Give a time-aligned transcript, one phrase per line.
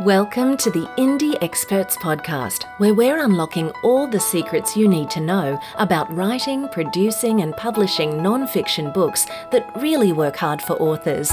[0.00, 5.20] Welcome to the Indie Experts Podcast, where we're unlocking all the secrets you need to
[5.20, 11.30] know about writing, producing, and publishing non fiction books that really work hard for authors.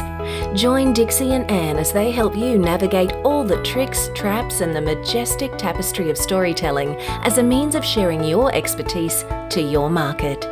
[0.54, 4.82] Join Dixie and Anne as they help you navigate all the tricks, traps, and the
[4.82, 10.46] majestic tapestry of storytelling as a means of sharing your expertise to your market.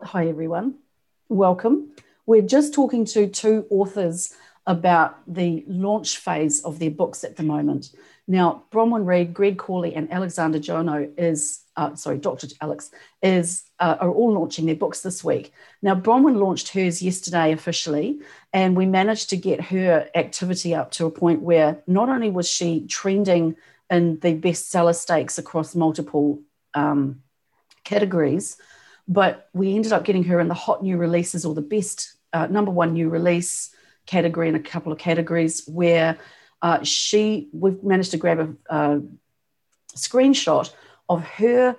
[0.00, 0.76] Hi, everyone.
[1.28, 1.90] Welcome.
[2.30, 4.32] We're just talking to two authors
[4.64, 7.90] about the launch phase of their books at the moment.
[8.28, 12.46] Now, Bronwyn Reid, Greg Corley, and Alexander Jono is, uh, sorry, Dr.
[12.60, 15.52] Alex, is uh, are all launching their books this week.
[15.82, 18.20] Now, Bronwyn launched hers yesterday officially,
[18.52, 22.48] and we managed to get her activity up to a point where not only was
[22.48, 23.56] she trending
[23.90, 26.40] in the bestseller stakes across multiple
[26.74, 27.24] um,
[27.82, 28.56] categories,
[29.08, 32.46] but we ended up getting her in the hot new releases or the best uh,
[32.46, 33.74] number one new release
[34.06, 36.18] category and a couple of categories where
[36.62, 39.02] uh, she we've managed to grab a, a,
[39.94, 40.72] screenshot
[41.08, 41.76] of her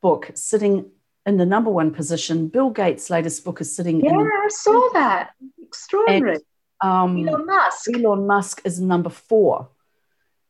[0.00, 0.90] book sitting
[1.26, 2.48] in the number one position.
[2.48, 4.04] Bill Gates' latest book is sitting.
[4.04, 5.30] Yeah, in, I saw that.
[5.62, 6.38] Extraordinary.
[6.82, 7.94] And, um, Elon Musk.
[7.94, 9.68] Elon Musk is number four.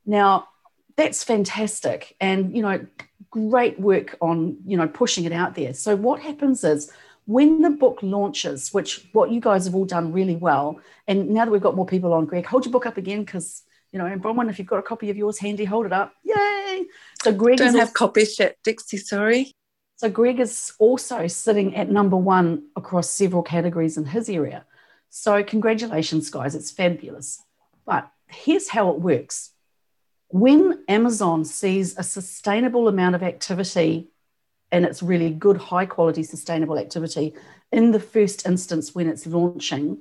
[0.06, 0.48] Now,
[0.96, 2.86] that's fantastic, and you know,
[3.30, 5.74] great work on you know pushing it out there.
[5.74, 6.90] So what happens is
[7.26, 11.44] when the book launches, which what you guys have all done really well, and now
[11.44, 14.06] that we've got more people on, Greg, hold your book up again because you know,
[14.06, 16.14] and Bronwyn, if you've got a copy of yours handy, hold it up.
[16.24, 16.86] Yay!
[17.22, 18.96] So Greg don't have also, copies yet, Dixie.
[18.96, 19.52] Sorry.
[19.96, 24.64] So Greg is also sitting at number one across several categories in his area.
[25.10, 26.54] So congratulations, guys!
[26.54, 27.42] It's fabulous.
[27.84, 29.50] But here's how it works.
[30.28, 34.11] When Amazon sees a sustainable amount of activity
[34.72, 37.34] and it's really good, high quality, sustainable activity
[37.70, 40.00] in the first instance when it's launching.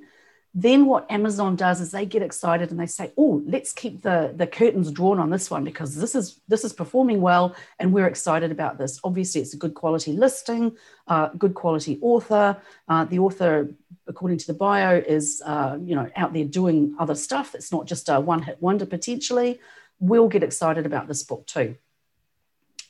[0.54, 4.34] Then what Amazon does is they get excited and they say, "Oh, let's keep the
[4.36, 8.06] the curtains drawn on this one because this is this is performing well and we're
[8.06, 10.76] excited about this." Obviously, it's a good quality listing,
[11.08, 12.60] uh, good quality author.
[12.86, 13.70] Uh, the author,
[14.06, 17.54] according to the bio, is uh, you know out there doing other stuff.
[17.54, 19.58] It's not just a one hit wonder potentially.
[20.00, 21.76] We'll get excited about this book too,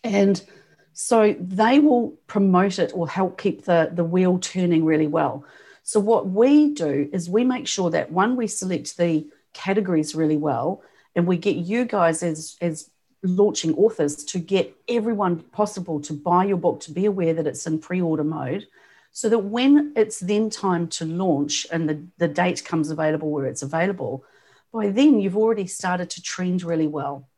[0.02, 0.42] and
[0.92, 5.44] so they will promote it or help keep the, the wheel turning really well.
[5.82, 10.36] So what we do is we make sure that one, we select the categories really
[10.36, 10.82] well,
[11.14, 12.90] and we get you guys as, as
[13.22, 17.66] launching authors to get everyone possible to buy your book, to be aware that it's
[17.66, 18.66] in pre-order mode,
[19.12, 23.46] so that when it's then time to launch and the, the date comes available where
[23.46, 24.24] it's available,
[24.72, 27.28] by then you've already started to trend really well.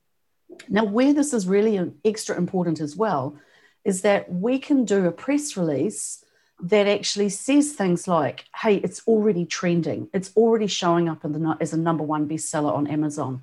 [0.68, 3.36] Now, where this is really extra important as well
[3.84, 6.24] is that we can do a press release
[6.60, 11.56] that actually says things like, hey, it's already trending, it's already showing up in the,
[11.60, 13.42] as a number one bestseller on Amazon.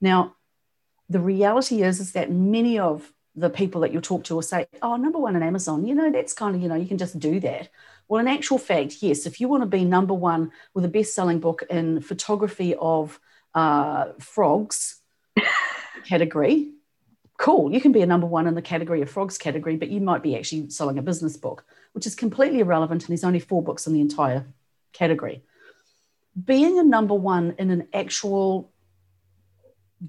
[0.00, 0.34] Now,
[1.08, 4.66] the reality is, is that many of the people that you talk to will say,
[4.82, 7.18] oh, number one on Amazon, you know, that's kind of, you know, you can just
[7.18, 7.68] do that.
[8.08, 11.14] Well, in actual fact, yes, if you want to be number one with a best
[11.14, 13.18] selling book in photography of
[13.54, 15.00] uh, frogs,
[16.04, 16.72] category,
[17.38, 17.72] cool.
[17.72, 20.22] You can be a number one in the category of frogs category, but you might
[20.22, 23.02] be actually selling a business book, which is completely irrelevant.
[23.02, 24.46] And there's only four books in the entire
[24.92, 25.42] category.
[26.42, 28.72] Being a number one in an actual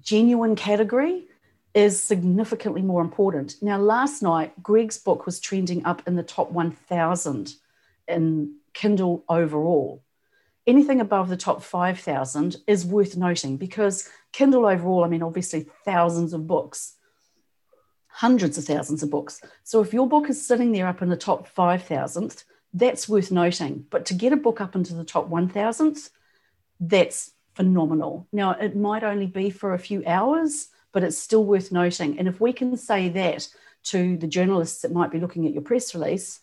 [0.01, 1.27] genuine category
[1.73, 3.55] is significantly more important.
[3.61, 7.53] Now, last night, Greg's book was trending up in the top 1,000
[8.07, 10.01] in Kindle overall
[10.67, 16.33] anything above the top 5,000 is worth noting because Kindle overall, I mean, obviously thousands
[16.33, 16.95] of books,
[18.07, 19.41] hundreds of thousands of books.
[19.63, 22.43] So if your book is sitting there up in the top 5,000th,
[22.73, 23.85] that's worth noting.
[23.89, 26.09] But to get a book up into the top 1,000th,
[26.79, 28.27] that's phenomenal.
[28.33, 32.19] Now, it might only be for a few hours, but it's still worth noting.
[32.19, 33.47] And if we can say that
[33.85, 36.39] to the journalists that might be looking at your press release,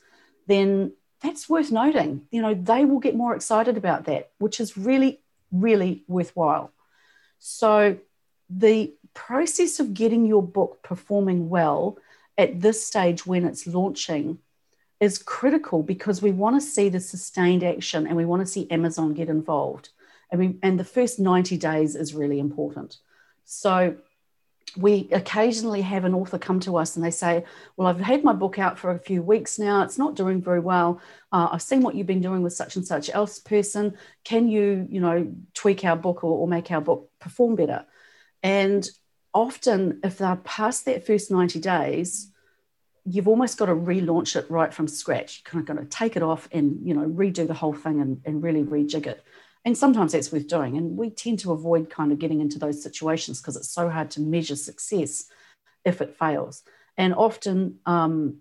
[0.47, 2.27] then that's worth noting.
[2.31, 5.21] You know, they will get more excited about that, which is really,
[5.51, 6.73] really worthwhile.
[7.39, 7.99] So,
[8.51, 11.99] the process of getting your book performing well
[12.37, 14.39] at this stage when it's launching
[15.01, 18.71] is critical because we want to see the sustained action and we want to see
[18.71, 19.89] Amazon get involved.
[20.33, 22.99] I mean, and the first 90 days is really important.
[23.45, 23.97] So,
[24.77, 27.45] we occasionally have an author come to us and they say,
[27.77, 29.83] Well, I've had my book out for a few weeks now.
[29.83, 31.01] It's not doing very well.
[31.31, 33.97] Uh, I've seen what you've been doing with such and such else person.
[34.25, 37.85] Can you, you know, tweak our book or, or make our book perform better?
[38.43, 38.89] And
[39.35, 42.33] often, if they're past that first 90 days,
[43.05, 45.43] you've almost got to relaunch it right from scratch.
[45.45, 48.01] You're kind of going to take it off and you know redo the whole thing
[48.01, 49.25] and, and really rejig it.
[49.65, 50.77] And sometimes that's worth doing.
[50.77, 54.11] And we tend to avoid kind of getting into those situations because it's so hard
[54.13, 55.27] to measure success
[55.85, 56.63] if it fails.
[56.97, 58.39] And often, um,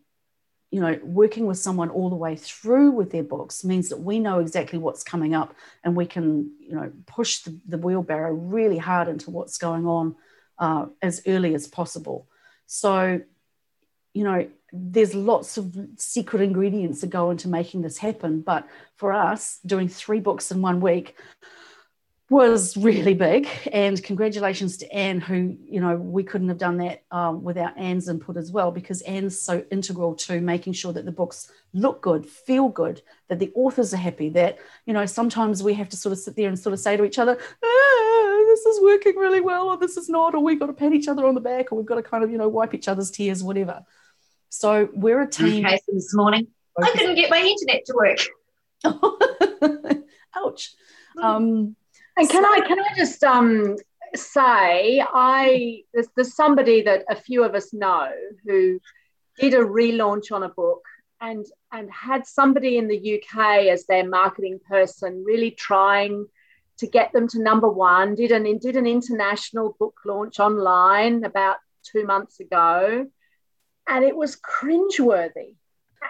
[0.71, 4.19] you know, working with someone all the way through with their books means that we
[4.19, 5.53] know exactly what's coming up
[5.83, 10.15] and we can, you know, push the, the wheelbarrow really hard into what's going on
[10.57, 12.27] uh, as early as possible.
[12.67, 13.21] So,
[14.13, 18.41] you know, there's lots of secret ingredients that go into making this happen.
[18.41, 21.15] But for us, doing three books in one week
[22.29, 23.50] was really big.
[23.73, 28.07] And congratulations to Anne, who, you know, we couldn't have done that um, without Anne's
[28.07, 32.25] input as well, because Anne's so integral to making sure that the books look good,
[32.25, 36.13] feel good, that the authors are happy, that, you know, sometimes we have to sort
[36.13, 39.41] of sit there and sort of say to each other, ah, this is working really
[39.41, 41.74] well, or this is not, or we've got to pat each other on the back,
[41.74, 43.83] or we've got to kind of, you know, wipe each other's tears, whatever.
[44.51, 45.65] So we're a team.
[45.65, 46.45] Okay, so this morning,
[46.77, 48.19] I couldn't get my internet to work.
[50.36, 50.74] Ouch.
[51.18, 51.24] Hmm.
[51.24, 51.75] Um,
[52.18, 53.77] and can so, I can I just um,
[54.13, 58.12] say I there's, there's somebody that a few of us know
[58.45, 58.81] who
[59.39, 60.83] did a relaunch on a book
[61.21, 66.25] and and had somebody in the UK as their marketing person really trying
[66.80, 71.57] to get them to number one did an did an international book launch online about
[71.89, 73.07] two months ago
[73.91, 75.55] and it was cringeworthy.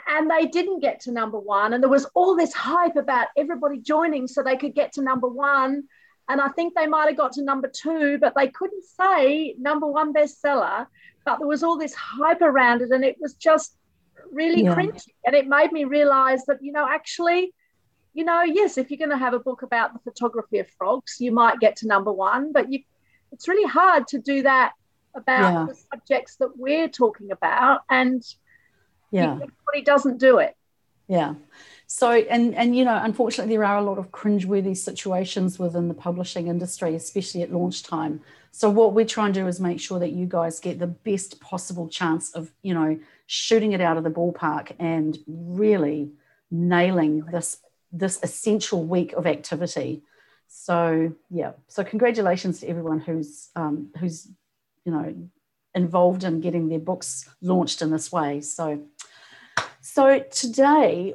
[0.08, 1.74] And they didn't get to number one.
[1.74, 5.28] And there was all this hype about everybody joining so they could get to number
[5.28, 5.84] one.
[6.30, 9.88] And I think they might have got to number two, but they couldn't say number
[9.88, 10.86] one bestseller.
[11.26, 13.76] But there was all this hype around it, and it was just
[14.32, 14.76] really yeah.
[14.76, 15.08] cringy.
[15.26, 17.54] And it made me realize that, you know, actually,
[18.14, 21.18] you know, yes, if you're going to have a book about the photography of frogs,
[21.20, 22.82] you might get to number one, but you,
[23.32, 24.74] it's really hard to do that
[25.16, 25.66] about yeah.
[25.68, 28.24] the subjects that we're talking about and
[29.12, 29.34] yeah.
[29.34, 30.56] everybody doesn't do it.
[31.08, 31.36] Yeah.
[31.88, 35.94] So and and you know unfortunately there are a lot of cringeworthy situations within the
[35.94, 38.22] publishing industry especially at launch time.
[38.52, 41.42] So what we're trying to do is make sure that you guys get the best
[41.42, 46.12] possible chance of you know shooting it out of the ballpark and really
[46.50, 47.58] nailing this
[47.92, 50.04] this essential week of activity.
[50.48, 51.52] So yeah.
[51.68, 54.30] So congratulations to everyone who's um, who's
[54.86, 55.16] you know
[55.74, 58.42] involved in getting their books launched in this way.
[58.42, 58.82] So,
[59.80, 61.14] so today,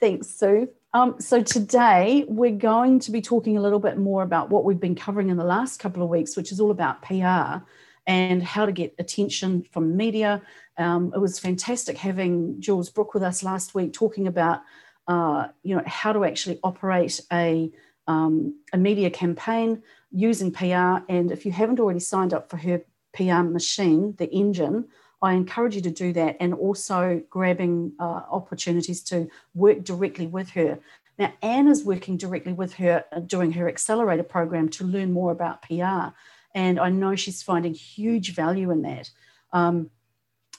[0.00, 0.68] thanks, Sue.
[0.92, 4.80] Um, so today we're going to be talking a little bit more about what we've
[4.80, 7.64] been covering in the last couple of weeks, which is all about PR
[8.06, 10.42] and how to get attention from media.
[10.78, 14.62] Um, it was fantastic having Jules Brooke with us last week talking about,
[15.06, 17.70] uh, you know, how to actually operate a
[18.08, 21.04] um, a media campaign using PR.
[21.08, 24.86] And if you haven't already signed up for her PR machine, the engine,
[25.22, 30.50] I encourage you to do that and also grabbing uh, opportunities to work directly with
[30.50, 30.78] her.
[31.18, 35.32] Now, Anne is working directly with her, uh, doing her accelerator program to learn more
[35.32, 36.14] about PR.
[36.54, 39.10] And I know she's finding huge value in that.
[39.52, 39.90] Um,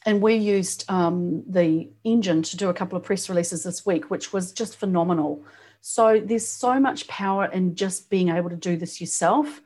[0.05, 4.09] and we used um, the engine to do a couple of press releases this week,
[4.09, 5.43] which was just phenomenal.
[5.81, 9.61] So there's so much power in just being able to do this yourself.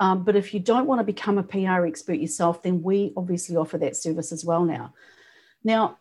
[0.00, 3.56] Um, but if you don't want to become a PR expert yourself, then we obviously
[3.56, 4.94] offer that service as well now.
[5.62, 5.98] Now,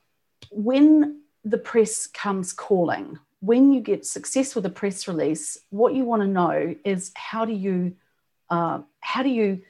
[0.51, 6.04] when the press comes calling, when you get success with a press release, what you
[6.04, 7.95] want to know is how do you
[8.49, 9.61] uh, how do you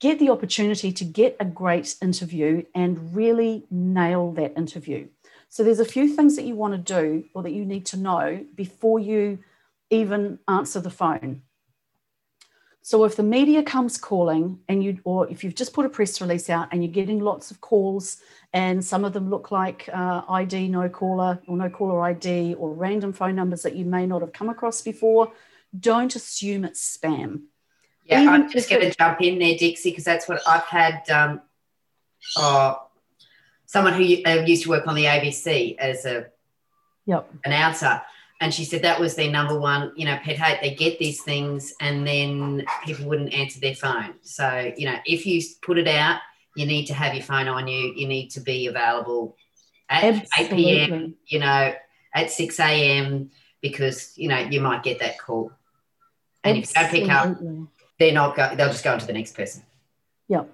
[0.00, 5.08] get the opportunity to get a great interview and really nail that interview?
[5.48, 7.96] So there's a few things that you want to do or that you need to
[7.96, 9.38] know before you
[9.90, 11.42] even answer the phone.
[12.82, 16.20] So if the media comes calling and you, or if you've just put a press
[16.20, 18.18] release out and you're getting lots of calls
[18.52, 22.72] and some of them look like uh, ID, no caller or no caller ID or
[22.72, 25.32] random phone numbers that you may not have come across before,
[25.78, 27.42] don't assume it's spam.
[28.04, 31.10] Yeah, Even I'm just going to jump in there, Dixie, because that's what I've had.
[31.10, 31.40] Um,
[32.36, 32.85] oh,
[33.66, 36.26] someone who uh, used to work on the ABC as a
[37.04, 37.30] yep.
[37.44, 38.00] announcer.
[38.40, 40.60] And she said that was their number one, you know, pet hate.
[40.60, 44.14] They get these things and then people wouldn't answer their phone.
[44.22, 46.20] So, you know, if you put it out,
[46.54, 47.92] you need to have your phone on you.
[47.94, 49.36] You need to be available
[49.88, 50.80] at Absolutely.
[50.80, 51.74] 8 p.m., you know,
[52.14, 53.30] at 6 a.m.
[53.62, 55.52] because, you know, you might get that call.
[56.44, 56.98] And Absolutely.
[56.98, 57.68] if you don't pick up,
[57.98, 59.62] they're not go- they'll just go on to the next person.
[60.28, 60.50] Yep.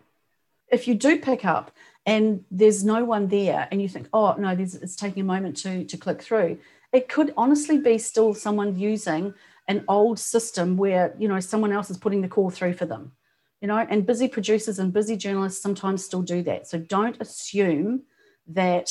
[0.69, 1.73] If you do pick up,
[2.07, 5.85] and there's no one there and you think oh no it's taking a moment to
[5.85, 6.59] to click through
[6.93, 9.33] it could honestly be still someone using
[9.69, 13.13] an old system where you know someone else is putting the call through for them
[13.61, 18.03] you know and busy producers and busy journalists sometimes still do that so don't assume
[18.47, 18.91] that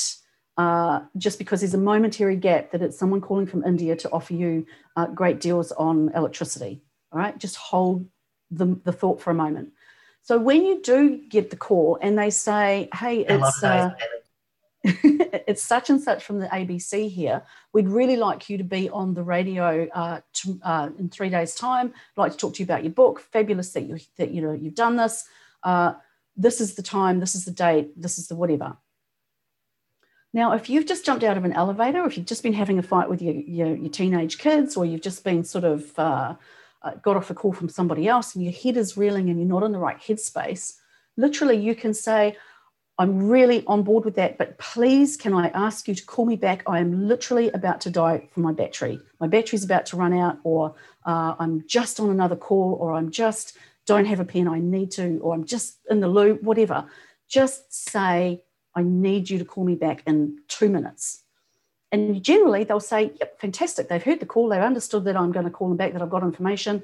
[0.58, 4.34] uh, just because there's a momentary gap that it's someone calling from India to offer
[4.34, 4.66] you
[4.96, 6.82] uh, great deals on electricity.
[7.12, 8.06] All right, just hold
[8.52, 9.72] the, the thought for a moment.
[10.24, 13.92] So when you do get the call and they say, "Hey, it's uh,
[14.84, 17.44] it's such and such from the ABC here.
[17.74, 21.56] We'd really like you to be on the radio uh, to, uh, in three days'
[21.56, 21.94] time.
[21.96, 23.20] I'd like to talk to you about your book.
[23.20, 25.26] Fabulous that you that you know you've done this.
[25.64, 25.94] Uh,
[26.38, 27.20] this is the time.
[27.20, 28.00] This is the date.
[28.00, 28.78] This is the whatever."
[30.34, 32.84] Now, if you've just jumped out of an elevator, if you've just been having a
[32.84, 36.00] fight with your, your, your teenage kids, or you've just been sort of
[36.84, 39.48] uh, got off a call from somebody else and your head is reeling and you're
[39.48, 40.78] not in the right headspace,
[41.18, 42.36] literally you can say,
[42.98, 46.36] I'm really on board with that, but please can I ask you to call me
[46.36, 46.62] back?
[46.68, 49.00] I am literally about to die from my battery.
[49.20, 53.10] My battery's about to run out, or uh, I'm just on another call, or I'm
[53.10, 53.58] just
[53.88, 56.86] don't have a pen, I need to, or I'm just in the loop, whatever.
[57.28, 58.44] Just say,
[58.76, 61.24] I need you to call me back in two minutes.
[61.92, 63.90] And generally they'll say, Yep, fantastic.
[63.90, 64.50] They've heard the call.
[64.50, 66.84] They've understood that I'm going to call them back, that I've got information.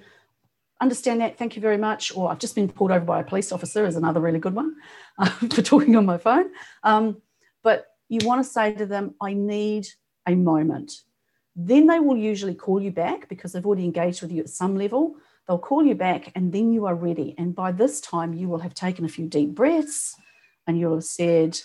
[0.82, 1.38] Understand that.
[1.38, 2.16] Thank you very much.
[2.16, 4.76] Or I've just been pulled over by a police officer, is another really good one
[5.50, 6.52] for talking on my phone.
[6.84, 7.22] Um,
[7.64, 9.88] but you want to say to them, I need
[10.28, 11.02] a moment.
[11.56, 14.76] Then they will usually call you back because they've already engaged with you at some
[14.78, 15.16] level.
[15.48, 17.34] They'll call you back and then you are ready.
[17.38, 20.16] And by this time, you will have taken a few deep breaths
[20.68, 21.60] and you'll have said,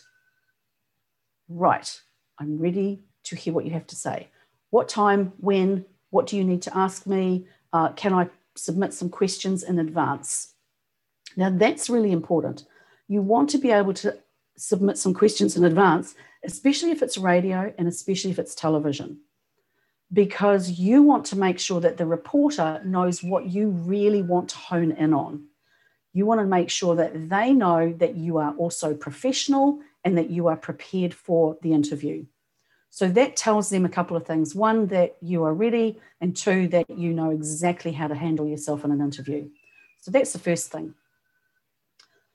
[1.48, 2.00] Right,
[2.38, 4.28] I'm ready to hear what you have to say.
[4.70, 7.46] What time, when, what do you need to ask me?
[7.72, 10.54] Uh, can I submit some questions in advance?
[11.36, 12.64] Now, that's really important.
[13.08, 14.18] You want to be able to
[14.56, 16.14] submit some questions in advance,
[16.44, 19.20] especially if it's radio and especially if it's television,
[20.12, 24.58] because you want to make sure that the reporter knows what you really want to
[24.58, 25.46] hone in on.
[26.12, 30.28] You want to make sure that they know that you are also professional and that
[30.28, 32.26] you are prepared for the interview.
[32.94, 34.54] So that tells them a couple of things.
[34.54, 38.84] One, that you are ready, and two, that you know exactly how to handle yourself
[38.84, 39.48] in an interview.
[40.02, 40.92] So that's the first thing.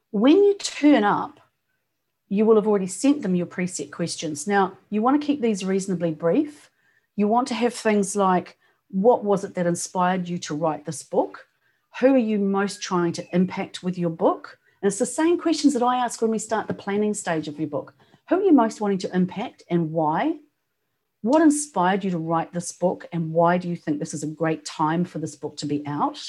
[0.10, 1.40] When you turn up,
[2.28, 4.48] you will have already sent them your preset questions.
[4.48, 6.72] Now, you want to keep these reasonably brief.
[7.16, 8.58] You want to have things like
[8.90, 11.46] what was it that inspired you to write this book?
[12.00, 14.58] Who are you most trying to impact with your book?
[14.82, 17.60] And it's the same questions that I ask when we start the planning stage of
[17.60, 17.94] your book.
[18.30, 20.40] Who are you most wanting to impact and why?
[21.22, 24.28] What inspired you to write this book and why do you think this is a
[24.28, 26.20] great time for this book to be out?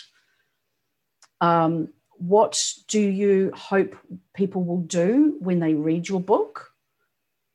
[1.41, 3.97] Um, what do you hope
[4.35, 6.73] people will do when they read your book?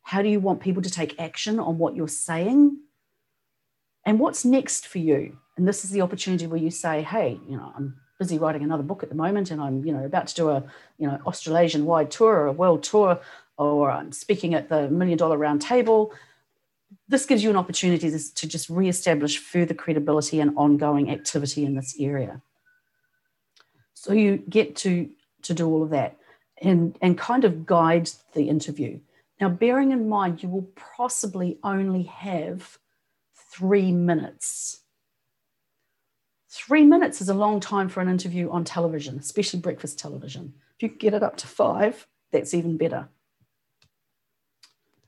[0.03, 2.77] How do you want people to take action on what you're saying?
[4.05, 5.37] And what's next for you?
[5.57, 8.83] And this is the opportunity where you say, hey, you know, I'm busy writing another
[8.83, 10.63] book at the moment and I'm, you know, about to do a,
[10.97, 13.19] you know, Australasian wide tour or a world tour,
[13.57, 16.13] or I'm speaking at the million dollar round table.
[17.07, 21.95] This gives you an opportunity to, just re-establish further credibility and ongoing activity in this
[21.99, 22.41] area.
[23.93, 25.09] So you get to,
[25.43, 26.17] to do all of that
[26.61, 28.99] and, and kind of guide the interview.
[29.39, 32.77] Now, bearing in mind, you will possibly only have
[33.51, 34.83] three minutes
[36.55, 40.53] Three minutes is a long time for an interview on television, especially breakfast television.
[40.77, 43.09] If you get it up to five, that's even better.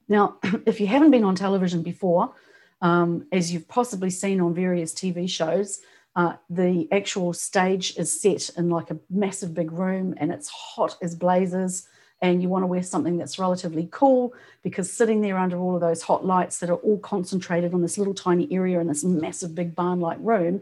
[0.07, 2.33] Now, if you haven't been on television before,
[2.81, 5.81] um, as you've possibly seen on various TV shows,
[6.15, 10.95] uh, the actual stage is set in like a massive big room and it's hot
[11.01, 11.87] as blazes.
[12.21, 14.33] And you want to wear something that's relatively cool
[14.63, 17.97] because sitting there under all of those hot lights that are all concentrated on this
[17.97, 20.61] little tiny area in this massive big barn like room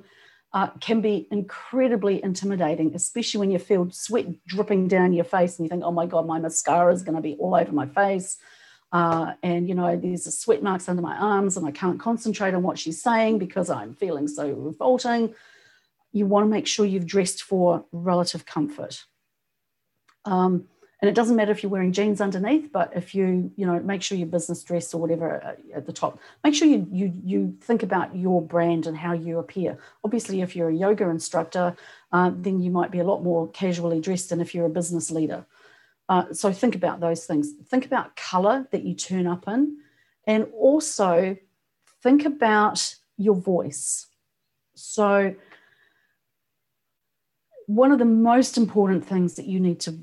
[0.54, 5.66] uh, can be incredibly intimidating, especially when you feel sweat dripping down your face and
[5.66, 8.38] you think, oh my God, my mascara is going to be all over my face.
[8.94, 12.62] Uh, and, you know, there's sweat marks under my arms and I can't concentrate on
[12.62, 15.34] what she's saying because I'm feeling so revolting.
[16.12, 19.04] You want to make sure you've dressed for relative comfort.
[20.26, 20.66] Um,
[21.04, 24.02] and it doesn't matter if you're wearing jeans underneath but if you you know make
[24.02, 27.58] sure your business dress or whatever uh, at the top make sure you you you
[27.60, 31.76] think about your brand and how you appear obviously if you're a yoga instructor
[32.14, 35.12] uh, then you might be a lot more casually dressed than if you're a business
[35.12, 35.46] leader
[36.14, 39.78] uh, so think about those things think about color that you turn up in
[40.26, 41.36] and also
[42.02, 44.08] think about your voice
[44.76, 45.34] so
[47.68, 49.98] one of the most important things that you need to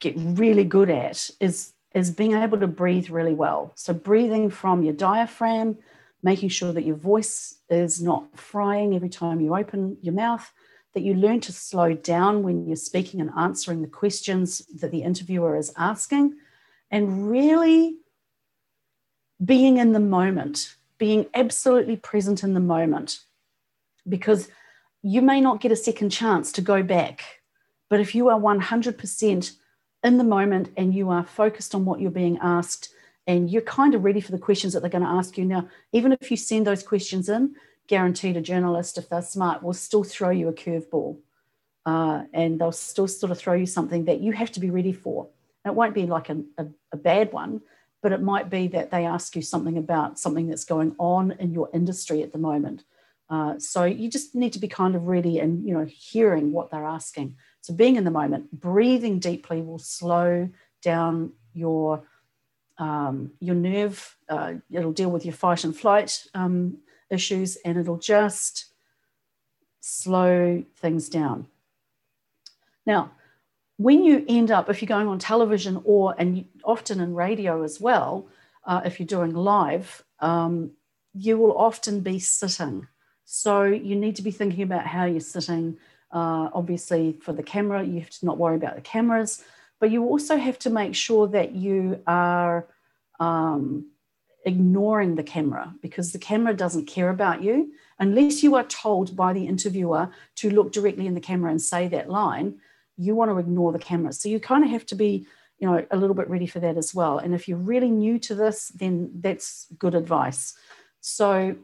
[0.00, 3.72] get really good at is is being able to breathe really well.
[3.76, 5.78] So breathing from your diaphragm,
[6.24, 10.52] making sure that your voice is not frying every time you open your mouth,
[10.94, 15.02] that you learn to slow down when you're speaking and answering the questions that the
[15.02, 16.34] interviewer is asking,
[16.90, 17.96] and really
[19.44, 23.18] being in the moment, being absolutely present in the moment,
[24.08, 24.48] because
[25.02, 27.42] you may not get a second chance to go back.
[27.90, 29.56] But if you are 100%
[30.04, 32.94] in the moment and you are focused on what you're being asked
[33.26, 35.68] and you're kind of ready for the questions that they're going to ask you now,
[35.92, 37.54] even if you send those questions in,
[37.88, 41.18] guaranteed a journalist, if they're smart, will still throw you a curveball.
[41.86, 44.92] Uh, and they'll still sort of throw you something that you have to be ready
[44.92, 45.28] for.
[45.64, 47.60] And it won't be like a, a, a bad one,
[48.02, 51.52] but it might be that they ask you something about something that's going on in
[51.52, 52.84] your industry at the moment.
[53.30, 56.70] Uh, so you just need to be kind of ready and you know hearing what
[56.70, 57.36] they're asking.
[57.62, 60.50] So being in the moment, breathing deeply will slow
[60.82, 62.06] down your
[62.76, 64.16] um, your nerve.
[64.28, 66.78] Uh, it'll deal with your fight and flight um,
[67.14, 68.66] issues, and it'll just
[69.80, 71.46] slow things down.
[72.86, 73.12] Now,
[73.76, 77.80] when you end up, if you're going on television or and often in radio as
[77.80, 78.26] well,
[78.64, 80.70] uh, if you're doing live, um,
[81.14, 82.86] you will often be sitting.
[83.24, 85.78] So you need to be thinking about how you're sitting.
[86.12, 89.42] Uh, obviously, for the camera, you have to not worry about the cameras,
[89.80, 92.66] but you also have to make sure that you are
[93.20, 93.86] um,
[94.44, 99.32] ignoring the camera because the camera doesn't care about you unless you are told by
[99.32, 102.58] the interviewer to look directly in the camera and say that line
[102.96, 104.12] you want to ignore the camera.
[104.12, 105.26] So you kind of have to be,
[105.58, 107.18] you know, a little bit ready for that as well.
[107.18, 110.54] And if you're really new to this, then that's good advice.
[111.00, 111.56] So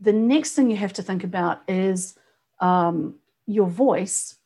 [0.00, 2.16] the next thing you have to think about is
[2.60, 4.36] um, your voice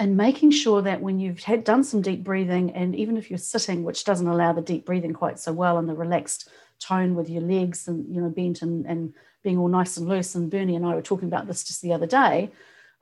[0.00, 3.38] and making sure that when you've had done some deep breathing and even if you're
[3.38, 6.48] sitting which doesn't allow the deep breathing quite so well and the relaxed
[6.80, 9.14] tone with your legs and you know bent and, and
[9.44, 11.92] being all nice and loose and bernie and i were talking about this just the
[11.92, 12.50] other day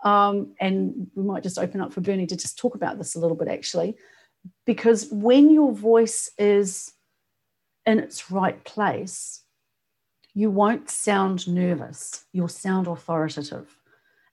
[0.04, 3.20] um, and we might just open up for Bernie to just talk about this a
[3.20, 3.96] little bit actually.
[4.64, 6.92] Because when your voice is
[7.84, 9.42] in its right place,
[10.34, 13.76] you won't sound nervous, you'll sound authoritative.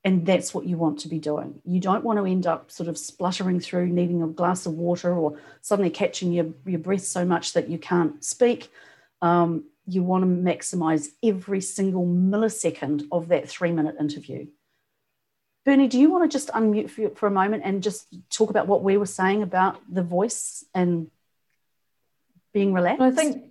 [0.05, 1.61] And that's what you want to be doing.
[1.65, 5.11] You don't want to end up sort of spluttering through, needing a glass of water,
[5.11, 8.69] or suddenly catching your, your breath so much that you can't speak.
[9.23, 14.45] Um, you want to maximize every single millisecond of that three minute interview.
[15.65, 18.67] Bernie, do you want to just unmute for, for a moment and just talk about
[18.67, 21.09] what we were saying about the voice and
[22.53, 23.01] being relaxed?
[23.01, 23.45] I think,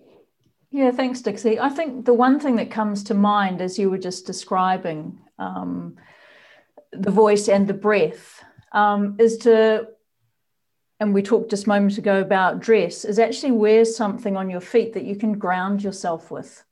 [0.70, 1.58] yeah, thanks, Dixie.
[1.58, 5.96] I think the one thing that comes to mind as you were just describing um,
[6.96, 9.88] the voice and the breath um, is to,
[11.00, 14.92] and we talked just moments ago about dress, is actually wear something on your feet
[14.94, 16.64] that you can ground yourself with,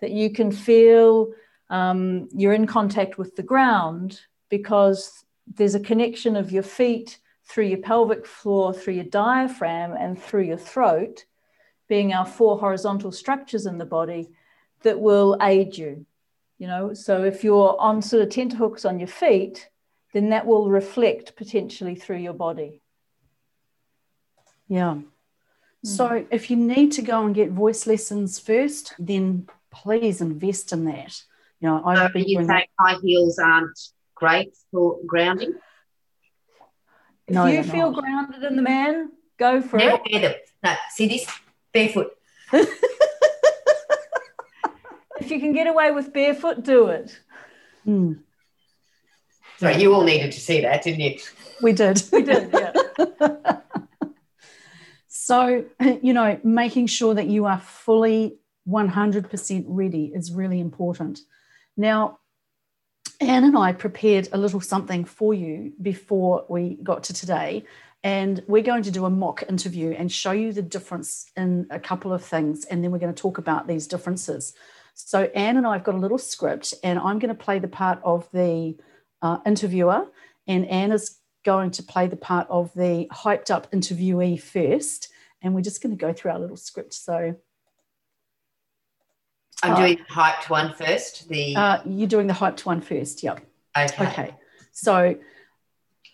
[0.00, 1.32] that you can feel
[1.70, 7.66] um, you're in contact with the ground because there's a connection of your feet through
[7.66, 11.24] your pelvic floor, through your diaphragm, and through your throat,
[11.88, 14.30] being our four horizontal structures in the body
[14.82, 16.06] that will aid you.
[16.58, 19.68] You know, so if you're on sort of tenterhooks on your feet,
[20.12, 22.80] then that will reflect potentially through your body.
[24.68, 24.94] Yeah.
[24.94, 25.02] Hmm.
[25.82, 30.84] So if you need to go and get voice lessons first, then please invest in
[30.84, 31.20] that.
[31.60, 33.78] You know, I've so been you think high heels aren't
[34.14, 35.54] great for grounding?
[37.26, 38.02] If no, you feel not.
[38.02, 40.12] grounded in the man, go for Never it.
[40.12, 40.34] Wear them.
[40.62, 41.26] No, see this
[41.72, 42.12] barefoot.
[45.20, 47.18] if you can get away with barefoot, do it.
[47.86, 48.20] Mm.
[49.58, 51.18] Sorry, you all needed to see that, didn't you?
[51.62, 52.02] We did.
[52.12, 53.56] We did, yeah.
[55.08, 55.64] so,
[56.02, 61.20] you know, making sure that you are fully 100% ready is really important.
[61.76, 62.18] Now,
[63.20, 67.64] Anne and I prepared a little something for you before we got to today.
[68.02, 71.80] And we're going to do a mock interview and show you the difference in a
[71.80, 72.66] couple of things.
[72.66, 74.52] And then we're going to talk about these differences.
[74.94, 77.68] So, Anne and I have got a little script, and I'm going to play the
[77.68, 78.76] part of the
[79.20, 80.06] uh, interviewer,
[80.46, 85.08] and Anne is going to play the part of the hyped up interviewee first.
[85.42, 86.94] And we're just going to go through our little script.
[86.94, 87.34] So,
[89.62, 91.28] I'm uh, doing the hyped one first.
[91.28, 93.22] The uh, you're doing the hyped one first.
[93.22, 93.40] Yep.
[93.76, 94.06] Okay.
[94.06, 94.34] Okay.
[94.72, 95.16] So,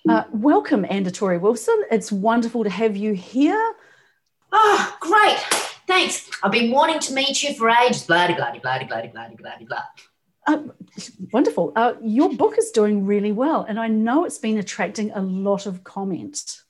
[0.08, 1.82] uh, welcome, Andatori Wilson.
[1.90, 3.74] It's wonderful to have you here.
[4.52, 5.69] Oh, great.
[5.86, 6.30] Thanks.
[6.42, 8.04] I've been wanting to meet you for ages.
[8.04, 9.82] Blah, blah, blah, blah, blah, blah, blah, blah.
[10.46, 10.62] Uh,
[11.32, 11.72] wonderful.
[11.76, 15.66] Uh, your book is doing really well, and I know it's been attracting a lot
[15.66, 16.60] of comment.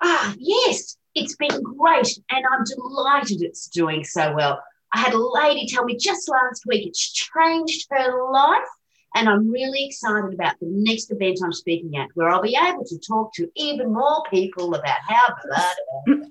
[0.00, 4.62] Ah, yes, it's been great, and I'm delighted it's doing so well.
[4.92, 8.68] I had a lady tell me just last week it's changed her life
[9.14, 12.84] And I'm really excited about the next event I'm speaking at, where I'll be able
[12.84, 15.34] to talk to even more people about how.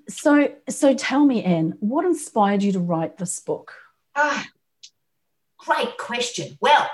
[0.09, 3.73] so, so tell me, Anne, what inspired you to write this book?
[4.15, 4.45] Ah,
[5.57, 6.57] great question.
[6.59, 6.89] Well,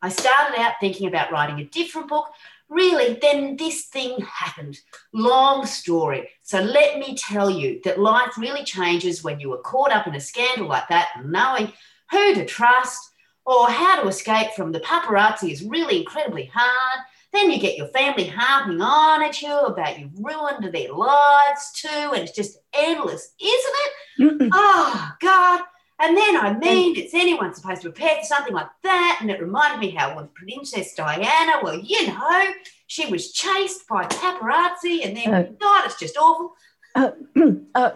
[0.00, 2.26] I started out thinking about writing a different book.
[2.70, 4.78] Really, then this thing happened.
[5.12, 6.30] Long story.
[6.42, 10.14] So let me tell you that life really changes when you are caught up in
[10.14, 11.72] a scandal like that, knowing
[12.10, 13.10] who to trust
[13.46, 17.04] or how to escape from the paparazzi is really incredibly hard.
[17.32, 21.88] Then you get your family harping on at you about you've ruined their lives too,
[22.12, 24.50] and it's just endless, isn't it?
[24.52, 25.62] oh, God.
[26.00, 29.18] And then I mean, it's anyone supposed to prepare for something like that?
[29.20, 32.52] And it reminded me how when Princess Diana, well, you know,
[32.88, 36.54] she was chased by paparazzi, and then uh, God, it's just awful.
[36.94, 37.10] Uh,
[37.74, 37.90] uh,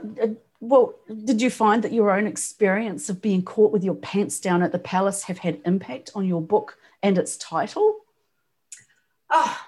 [0.61, 0.95] well,
[1.25, 4.73] did you find that your own experience of being caught with your pants down at
[4.73, 8.01] the palace have had impact on your book and its title?
[9.31, 9.61] Oh,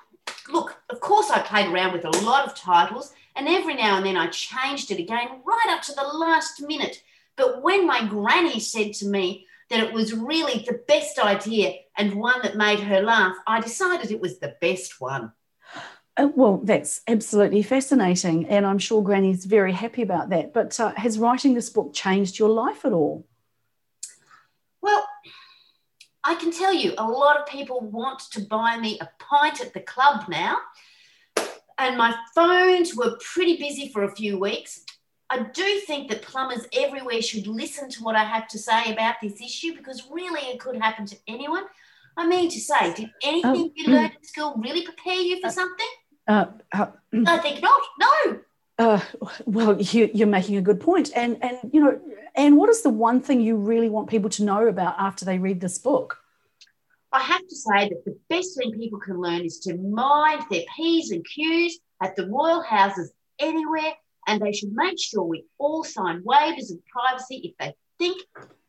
[0.50, 4.06] look, of course I played around with a lot of titles, and every now and
[4.06, 7.02] then I changed it again right up to the last minute
[7.40, 12.20] but when my granny said to me that it was really the best idea and
[12.20, 15.32] one that made her laugh, I decided it was the best one.
[16.20, 18.46] Uh, well, that's absolutely fascinating.
[18.48, 20.52] And I'm sure Granny's very happy about that.
[20.52, 23.26] But uh, has writing this book changed your life at all?
[24.82, 25.06] Well,
[26.22, 29.72] I can tell you, a lot of people want to buy me a pint at
[29.72, 30.58] the club now.
[31.78, 34.84] And my phones were pretty busy for a few weeks.
[35.30, 39.14] I do think that plumbers everywhere should listen to what I have to say about
[39.22, 41.64] this issue because really it could happen to anyone.
[42.18, 45.46] I mean to say, did anything oh, you learned at school really prepare you for
[45.46, 45.86] uh, something?
[46.30, 47.26] Uh, uh, mm.
[47.26, 47.80] I think not.
[47.98, 48.38] No.
[48.78, 49.00] Uh,
[49.46, 52.00] well, you, you're making a good point, and and you know,
[52.36, 55.38] and what is the one thing you really want people to know about after they
[55.38, 56.18] read this book?
[57.10, 60.62] I have to say that the best thing people can learn is to mind their
[60.76, 63.92] p's and q's at the royal houses anywhere
[64.28, 68.22] and they should make sure we all sign waivers of privacy if they think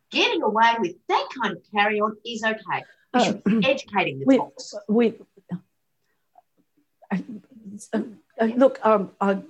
[0.09, 2.83] getting away with that kind of carry on is okay.
[3.13, 4.39] We uh, should be educating the we.
[4.87, 5.19] We,
[7.11, 7.17] uh,
[7.93, 9.41] uh, look, um, I,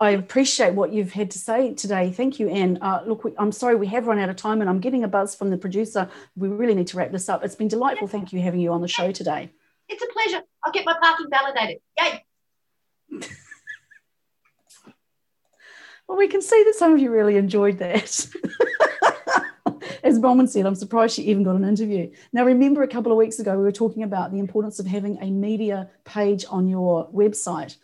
[0.00, 2.10] I appreciate what you've had to say today.
[2.10, 2.78] Thank you, Anne.
[2.80, 5.08] Uh, look, we, I'm sorry we have run out of time, and I'm getting a
[5.08, 6.08] buzz from the producer.
[6.36, 7.44] We really need to wrap this up.
[7.44, 8.08] It's been delightful.
[8.08, 9.50] Thank you having you on the show today.
[9.88, 10.42] It's a pleasure.
[10.64, 11.78] I'll get my parking validated.
[11.98, 12.24] Yay!
[16.08, 18.26] Well, we can see that some of you really enjoyed that.
[20.02, 22.10] As Bronwyn said, I'm surprised she even got an interview.
[22.32, 25.18] Now, remember a couple of weeks ago, we were talking about the importance of having
[25.22, 27.76] a media page on your website.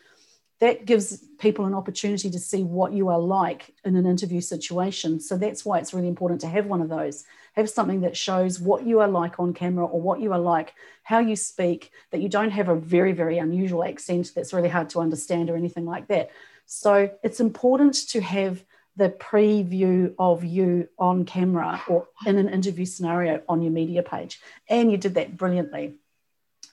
[0.60, 5.20] That gives people an opportunity to see what you are like in an interview situation.
[5.20, 7.24] So that's why it's really important to have one of those.
[7.52, 10.74] Have something that shows what you are like on camera or what you are like,
[11.04, 14.90] how you speak, that you don't have a very, very unusual accent that's really hard
[14.90, 16.30] to understand or anything like that.
[16.66, 18.64] So it's important to have
[18.98, 24.40] the preview of you on camera or in an interview scenario on your media page.
[24.68, 25.94] And you did that brilliantly.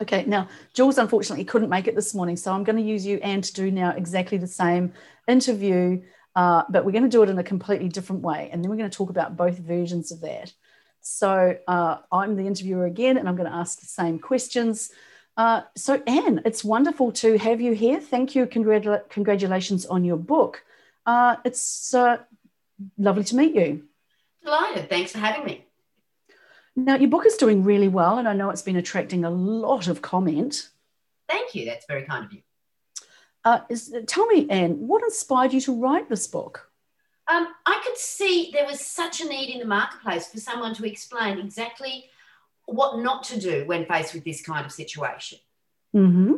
[0.01, 3.19] Okay, now Jules unfortunately couldn't make it this morning, so I'm going to use you
[3.21, 4.91] and to do now exactly the same
[5.27, 6.01] interview,
[6.35, 8.49] uh, but we're going to do it in a completely different way.
[8.51, 10.51] And then we're going to talk about both versions of that.
[11.01, 14.91] So uh, I'm the interviewer again, and I'm going to ask the same questions.
[15.37, 18.01] Uh, so, Anne, it's wonderful to have you here.
[18.01, 18.47] Thank you.
[18.47, 20.64] Congratula- congratulations on your book.
[21.05, 22.17] Uh, it's uh,
[22.97, 23.83] lovely to meet you.
[24.43, 24.89] Delighted.
[24.89, 25.65] Thanks for having me.
[26.75, 29.87] Now, your book is doing really well, and I know it's been attracting a lot
[29.87, 30.69] of comment.
[31.29, 31.65] Thank you.
[31.65, 32.41] That's very kind of you.
[33.43, 36.71] Uh, is, tell me, Anne, what inspired you to write this book?
[37.27, 40.85] Um, I could see there was such a need in the marketplace for someone to
[40.85, 42.09] explain exactly
[42.65, 45.39] what not to do when faced with this kind of situation.
[45.95, 46.33] Mm-hmm.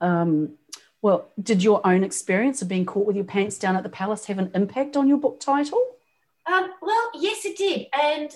[0.00, 0.54] Um,
[1.02, 4.26] well, did your own experience of being caught with your pants down at the palace
[4.26, 5.84] have an impact on your book title?
[6.46, 7.88] Um, well, yes, it did.
[7.92, 8.30] And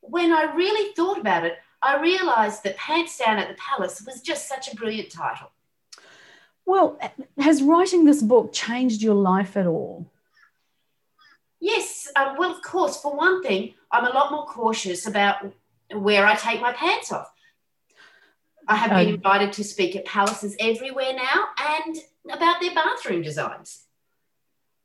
[0.00, 4.22] when I really thought about it, I realised that Pants Down at the Palace was
[4.22, 5.50] just such a brilliant title.
[6.64, 6.98] Well,
[7.38, 10.10] has writing this book changed your life at all?
[11.60, 12.10] Yes.
[12.16, 15.52] Um, well, of course, for one thing, I'm a lot more cautious about
[15.92, 17.33] where I take my pants off.
[18.66, 21.96] I have been um, invited to speak at palaces everywhere now and
[22.30, 23.84] about their bathroom designs.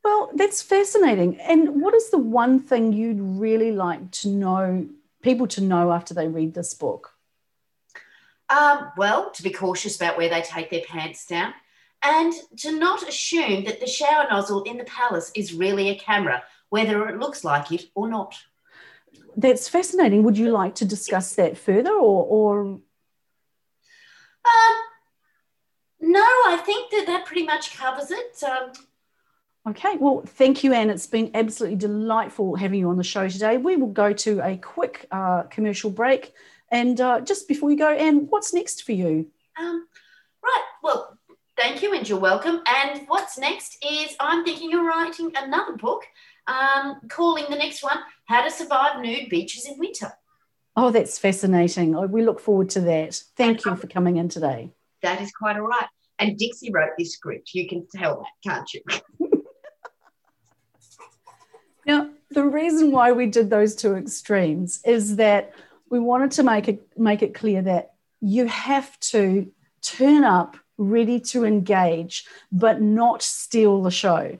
[0.03, 1.39] Well, that's fascinating.
[1.39, 4.87] And what is the one thing you'd really like to know,
[5.21, 7.11] people to know after they read this book?
[8.49, 11.53] Um, well, to be cautious about where they take their pants down
[12.01, 16.43] and to not assume that the shower nozzle in the palace is really a camera,
[16.69, 18.35] whether it looks like it or not
[19.37, 20.23] that's fascinating.
[20.23, 22.79] Would you like to discuss that further or, or?
[24.45, 28.41] Um, no, I think that that pretty much covers it.
[28.43, 28.71] Um,
[29.67, 30.89] Okay, well, thank you, Anne.
[30.89, 33.57] It's been absolutely delightful having you on the show today.
[33.57, 36.33] We will go to a quick uh, commercial break.
[36.71, 39.27] And uh, just before we go, Anne, what's next for you?
[39.59, 39.85] Um,
[40.43, 41.17] right, well,
[41.57, 42.61] thank you and you're welcome.
[42.65, 46.03] And what's next is I'm thinking of writing another book,
[46.47, 50.13] um, calling the next one How to Survive Nude Beaches in Winter.
[50.75, 51.95] Oh, that's fascinating.
[51.95, 53.21] Oh, we look forward to that.
[53.35, 54.71] Thank you for coming in today.
[55.01, 55.87] That is quite all right.
[56.19, 57.53] And Dixie wrote this script.
[57.53, 58.81] You can tell that, can't you?
[61.89, 65.53] Now, the reason why we did those two extremes is that
[65.89, 69.51] we wanted to make it make it clear that you have to
[69.81, 74.37] turn up ready to engage, but not steal the show.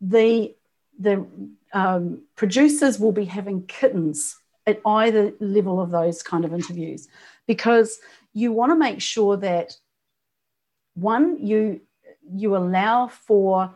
[0.00, 0.56] The
[0.98, 1.24] the
[1.72, 4.36] um, producers will be having kittens
[4.68, 7.08] at either level of those kind of interviews
[7.46, 7.98] because
[8.32, 9.76] you want to make sure that
[10.94, 11.80] one you
[12.30, 13.74] you allow for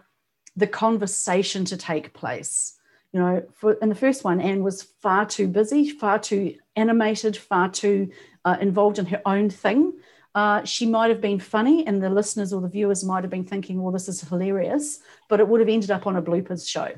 [0.54, 2.78] the conversation to take place
[3.12, 7.36] you know, for, in the first one, Anne was far too busy, far too animated,
[7.36, 8.10] far too
[8.44, 9.92] uh, involved in her own thing.
[10.34, 13.44] Uh, she might have been funny, and the listeners or the viewers might have been
[13.44, 16.94] thinking, well, this is hilarious, but it would have ended up on a bloopers show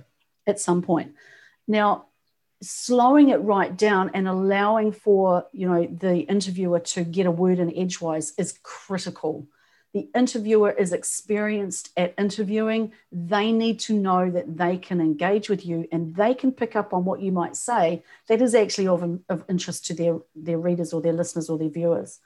[0.46, 1.14] at some point.
[1.66, 2.06] Now,
[2.68, 7.58] slowing it right down and allowing for you know the interviewer to get a word
[7.58, 9.46] in edgewise is critical
[9.94, 12.92] the interviewer is experienced at interviewing.
[13.12, 16.92] They need to know that they can engage with you and they can pick up
[16.92, 20.92] on what you might say that is actually of, of interest to their, their readers
[20.92, 22.18] or their listeners or their viewers.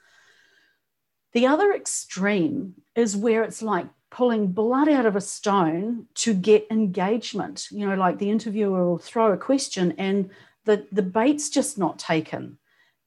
[1.33, 6.67] The other extreme is where it's like pulling blood out of a stone to get
[6.71, 7.67] engagement.
[7.71, 10.29] You know, like the interviewer will throw a question and
[10.65, 12.57] the, the bait's just not taken.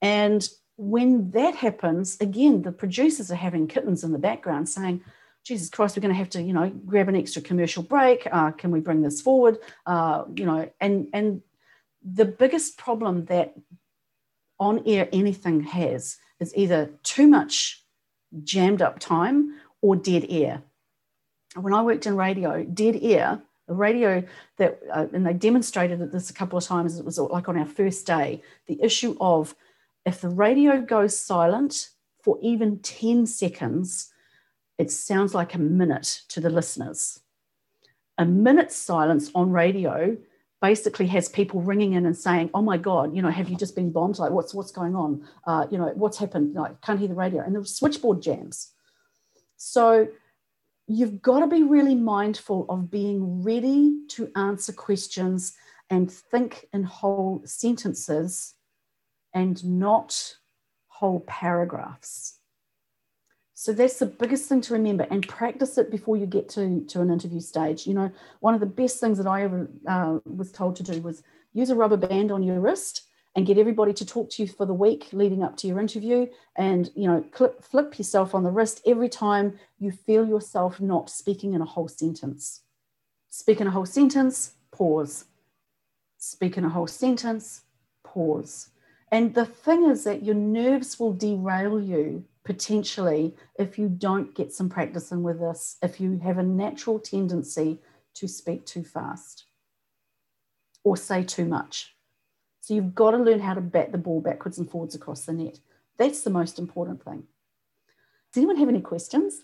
[0.00, 5.02] And when that happens, again, the producers are having kittens in the background saying,
[5.44, 8.26] Jesus Christ, we're going to have to, you know, grab an extra commercial break.
[8.30, 9.58] Uh, can we bring this forward?
[9.86, 11.42] Uh, you know, and and
[12.04, 13.54] the biggest problem that
[14.58, 17.84] on air anything has is either too much
[18.44, 20.62] jammed up time or dead air.
[21.54, 24.24] When I worked in radio, dead air, a radio
[24.56, 26.98] that, uh, and they demonstrated this a couple of times.
[26.98, 29.54] It was like on our first day, the issue of
[30.04, 31.90] if the radio goes silent
[32.22, 34.12] for even 10 seconds,
[34.78, 37.20] it sounds like a minute to the listeners.
[38.18, 40.16] A minute's silence on radio
[40.60, 43.74] basically has people ringing in and saying, "Oh my God, you know, have you just
[43.74, 44.18] been bombed?
[44.18, 45.26] Like, what's what's going on?
[45.44, 46.54] Uh, you know, what's happened?
[46.54, 48.72] Like, can't hear the radio." And the switchboard jams.
[49.56, 50.08] So
[50.86, 55.54] you've got to be really mindful of being ready to answer questions
[55.90, 58.54] and think in whole sentences
[59.34, 60.36] and not
[60.88, 62.38] whole paragraphs.
[63.54, 67.00] So that's the biggest thing to remember and practice it before you get to, to
[67.00, 67.86] an interview stage.
[67.86, 71.00] You know, one of the best things that I ever uh, was told to do
[71.00, 73.02] was use a rubber band on your wrist
[73.34, 76.26] and get everybody to talk to you for the week leading up to your interview
[76.56, 81.08] and you know clip, flip yourself on the wrist every time you feel yourself not
[81.08, 82.60] speaking in a whole sentence.
[83.30, 85.24] Speak in a whole sentence pause.
[86.18, 87.62] Speak in a whole sentence
[88.04, 88.70] pause.
[89.10, 94.52] And the thing is that your nerves will derail you potentially if you don't get
[94.52, 97.78] some practice in with this, if you have a natural tendency
[98.14, 99.44] to speak too fast
[100.84, 101.94] or say too much.
[102.62, 105.32] So you've got to learn how to bat the ball backwards and forwards across the
[105.32, 105.58] net.
[105.98, 107.24] That's the most important thing.
[108.32, 109.42] Does anyone have any questions?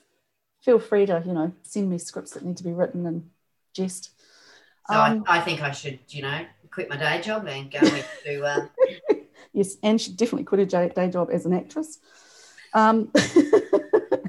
[0.63, 3.29] Feel free to, you know, send me scripts that need to be written and
[3.75, 4.13] just.
[4.89, 7.81] So um, I, I, think I should, you know, quit my day job and go
[7.81, 8.67] into uh,
[9.53, 11.99] Yes, and she definitely quit her day job as an actress.
[12.73, 13.13] Um,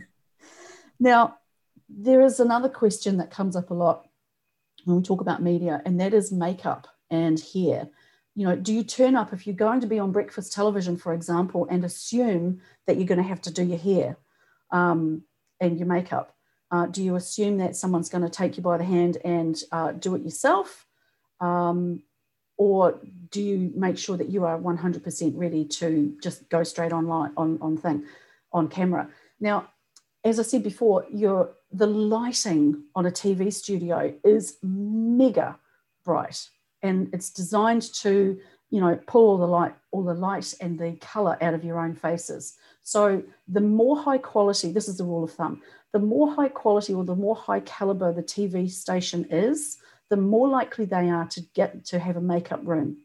[1.00, 1.38] now,
[1.88, 4.08] there is another question that comes up a lot
[4.86, 7.90] when we talk about media, and that is makeup and hair.
[8.36, 11.14] You know, do you turn up if you're going to be on breakfast television, for
[11.14, 14.18] example, and assume that you're going to have to do your hair
[14.72, 15.24] um,
[15.60, 16.36] and your makeup?
[16.72, 19.92] Uh, do you assume that someone's going to take you by the hand and uh,
[19.92, 20.86] do it yourself?
[21.42, 22.04] Um,
[22.60, 23.00] or
[23.32, 27.58] do you make sure that you are 100% ready to just go straight online on,
[27.62, 28.04] on thing
[28.52, 29.08] on camera
[29.40, 29.68] now
[30.24, 35.58] as i said before the lighting on a tv studio is mega
[36.04, 36.50] bright
[36.82, 38.40] and it's designed to
[38.70, 41.80] you know pull all the light all the light and the color out of your
[41.80, 45.62] own faces so the more high quality this is the rule of thumb
[45.92, 49.78] the more high quality or the more high caliber the tv station is
[50.10, 52.98] the more likely they are to get to have a makeup room.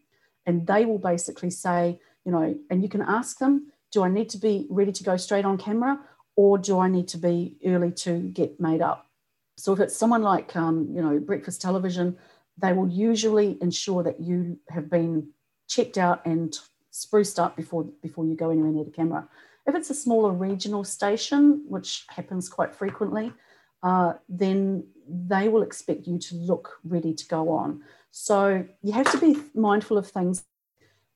[0.46, 4.30] And they will basically say, you know, and you can ask them, do I need
[4.30, 6.00] to be ready to go straight on camera?
[6.36, 9.08] or do I need to be early to get made up?
[9.56, 12.18] So if it's someone like, um, you know, breakfast television,
[12.58, 15.28] they will usually ensure that you have been
[15.68, 16.58] checked out and
[16.90, 19.28] spruced up before before you go anywhere near the camera.
[19.66, 23.32] If it's a smaller regional station, which happens quite frequently,
[23.82, 27.82] uh, then they will expect you to look ready to go on.
[28.10, 30.44] So you have to be mindful of things,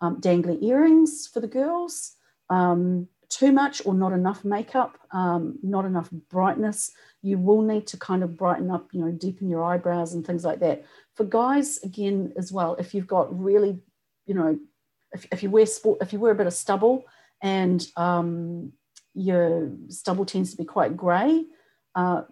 [0.00, 2.16] um, dangly earrings for the girls,
[2.50, 6.90] um, too much or not enough makeup, um, not enough brightness.
[7.22, 10.44] You will need to kind of brighten up, you know, deepen your eyebrows and things
[10.44, 10.84] like that.
[11.14, 13.78] For guys, again, as well, if you've got really,
[14.26, 14.58] you know,
[15.12, 17.04] if, if you wear sport, if you wear a bit of stubble
[17.42, 18.72] and um,
[19.14, 21.44] your stubble tends to be quite grey,
[21.94, 22.22] uh,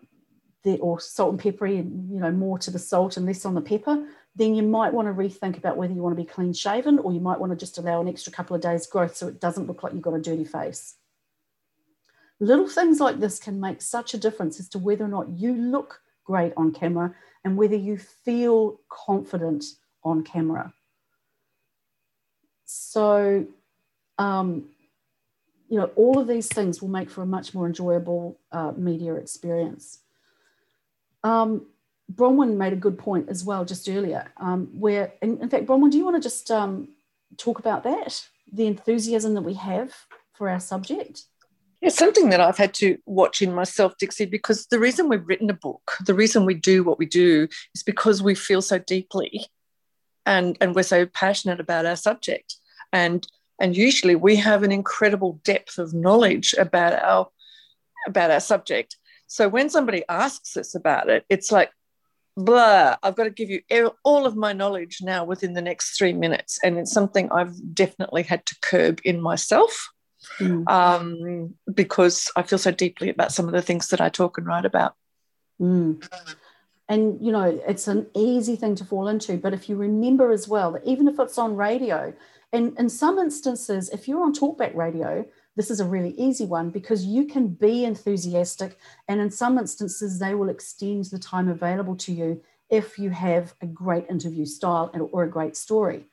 [0.80, 3.60] or salt and peppery, and you know more to the salt and less on the
[3.60, 4.04] pepper,
[4.36, 7.12] then you might want to rethink about whether you want to be clean shaven or
[7.12, 9.66] you might want to just allow an extra couple of days growth so it doesn't
[9.66, 10.96] look like you've got a dirty face.
[12.38, 15.54] Little things like this can make such a difference as to whether or not you
[15.54, 19.64] look great on camera and whether you feel confident
[20.04, 20.74] on camera.
[22.66, 23.46] So,
[24.18, 24.68] um,
[25.68, 29.14] you know, all of these things will make for a much more enjoyable uh, media
[29.14, 30.00] experience.
[31.24, 31.66] Um,
[32.12, 35.90] Bronwyn made a good point as well just earlier, um, where, in, in, fact, Bronwyn,
[35.90, 36.88] do you want to just um,
[37.36, 38.24] talk about that?
[38.52, 39.92] The enthusiasm that we have
[40.34, 41.22] for our subject?
[41.82, 45.50] It's something that I've had to watch in myself, Dixie, because the reason we've written
[45.50, 49.46] a book, the reason we do what we do is because we feel so deeply
[50.24, 52.56] and, and we're so passionate about our subject.
[52.92, 53.26] And,
[53.60, 57.28] and usually we have an incredible depth of knowledge about our,
[58.06, 58.96] about our subject.
[59.26, 61.70] So when somebody asks us about it, it's like,
[62.36, 63.62] blah, I've got to give you
[64.04, 66.58] all of my knowledge now within the next three minutes.
[66.62, 69.88] And it's something I've definitely had to curb in myself
[70.38, 70.68] mm.
[70.68, 74.46] um, because I feel so deeply about some of the things that I talk and
[74.46, 74.94] write about.
[75.60, 76.06] Mm.
[76.88, 79.38] And, you know, it's an easy thing to fall into.
[79.38, 82.12] But if you remember as well that even if it's on radio,
[82.52, 86.70] and in some instances, if you're on talkback radio, this is a really easy one
[86.70, 91.96] because you can be enthusiastic, and in some instances, they will extend the time available
[91.96, 96.04] to you if you have a great interview style or a great story.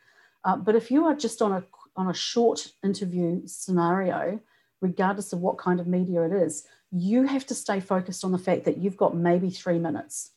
[0.45, 1.63] Uh, but if you are just on a
[1.95, 4.39] on a short interview scenario,
[4.82, 8.38] regardless of what kind of media it is, you have to stay focused on the
[8.38, 10.32] fact that you've got maybe three minutes.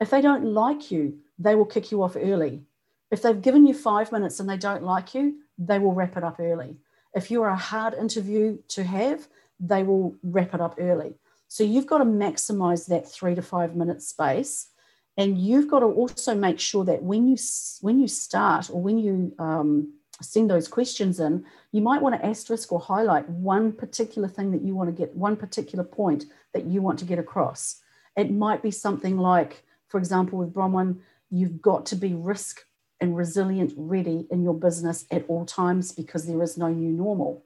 [0.00, 2.62] If they don't like you, they will kick you off early.
[3.10, 6.24] If they've given you five minutes and they don't like you, they will wrap it
[6.24, 6.76] up early.
[7.14, 9.28] If you're a hard interview to have,
[9.60, 11.14] they will wrap it up early.
[11.48, 14.68] So you've got to maximize that three to five minute space.
[15.16, 17.36] And you've got to also make sure that when you
[17.80, 22.24] when you start or when you um, send those questions in, you might want to
[22.24, 26.66] asterisk or highlight one particular thing that you want to get, one particular point that
[26.66, 27.80] you want to get across.
[28.16, 32.60] It might be something like, for example, with Bronwyn, you've got to be risk
[33.00, 37.44] and resilient ready in your business at all times because there is no new normal.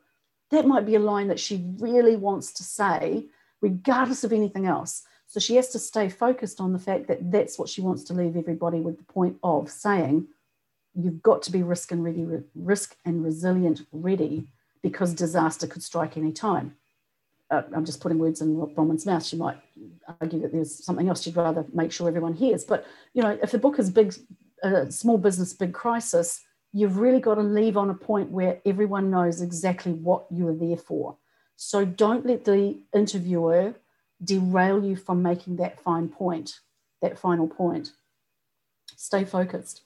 [0.50, 3.26] That might be a line that she really wants to say,
[3.60, 5.02] regardless of anything else.
[5.26, 8.12] So she has to stay focused on the fact that that's what she wants to
[8.12, 10.28] leave everybody with the point of saying,
[10.94, 14.48] you've got to be risk and ready, risk and resilient ready
[14.82, 16.76] because disaster could strike any time.
[17.50, 19.24] Uh, I'm just putting words in Bronwyn's mouth.
[19.24, 19.58] She might
[20.20, 22.64] argue that there's something else she'd rather make sure everyone hears.
[22.64, 24.14] But you know, if the book is big,
[24.62, 26.40] a small business big crisis,
[26.72, 30.54] you've really got to leave on a point where everyone knows exactly what you are
[30.54, 31.16] there for.
[31.56, 33.74] So don't let the interviewer
[34.22, 36.60] derail you from making that fine point,
[37.00, 37.92] that final point.
[38.96, 39.82] Stay focused.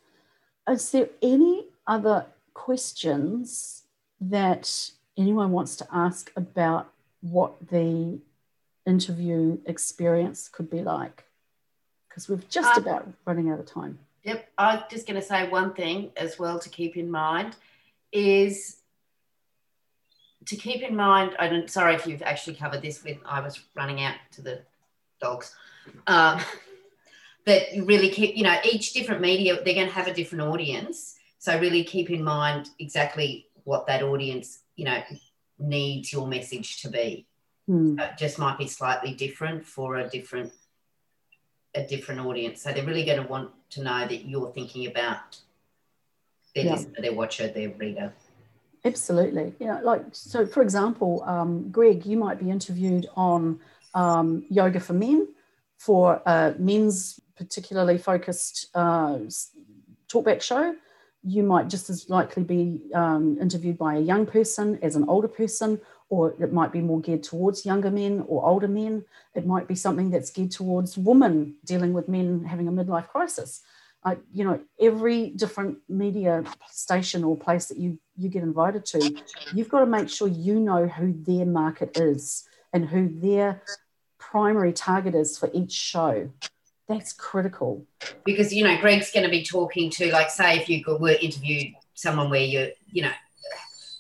[0.69, 3.85] Is there any other questions
[4.21, 8.19] that anyone wants to ask about what the
[8.85, 11.25] interview experience could be like?
[12.09, 13.99] Because we're just um, about running out of time.
[14.27, 14.49] Yep.
[14.59, 17.55] I'm just going to say one thing as well to keep in mind
[18.11, 18.79] is
[20.47, 21.37] to keep in mind.
[21.39, 24.63] I'm sorry if you've actually covered this with, I was running out to the
[25.21, 25.55] dogs.
[26.09, 26.41] Um,
[27.45, 31.15] but really keep, you know, each different media, they're going to have a different audience.
[31.39, 35.03] So really keep in mind exactly what that audience, you know,
[35.61, 37.27] needs your message to be.
[37.69, 38.01] Mm.
[38.01, 40.53] it just might be slightly different for a different
[41.77, 42.63] a different audience.
[42.63, 45.39] So they're really going to want to know that you're thinking about
[46.55, 46.73] their yeah.
[46.73, 48.13] listener, their watcher, their reader.
[48.85, 49.55] Absolutely.
[49.59, 49.81] Yeah.
[49.81, 53.61] Like, so for example, um, Greg, you might be interviewed on
[53.95, 55.29] um, yoga for men
[55.77, 59.19] for a men's particularly focused uh,
[60.09, 60.75] talkback show.
[61.23, 65.29] You might just as likely be um, interviewed by a young person as an older
[65.29, 69.05] person, or it might be more geared towards younger men or older men.
[69.35, 73.63] It might be something that's geared towards women dealing with men having a midlife crisis.
[74.05, 79.17] Uh, you know, every different media station or place that you you get invited to,
[79.53, 83.63] you've got to make sure you know who their market is and who their
[84.19, 86.31] primary target is for each show.
[86.89, 87.85] That's critical.
[88.25, 91.75] Because you know, Greg's going to be talking to, like, say, if you were interviewed
[91.95, 93.13] someone where you're, you know,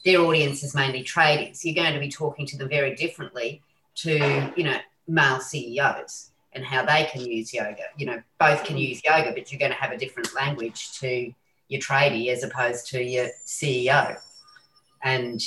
[0.06, 1.52] their audience is mainly trading.
[1.52, 3.60] So you're going to be talking to them very differently
[3.96, 4.78] to, you know,
[5.08, 7.82] male CEOs and how they can use yoga.
[7.98, 11.34] You know, both can use yoga, but you're going to have a different language to
[11.68, 14.16] your tradie as opposed to your CEO.
[15.02, 15.42] And,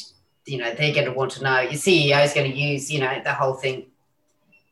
[0.45, 2.99] you know, they're going to want to know your CEO is going to use, you
[2.99, 3.85] know, the whole thing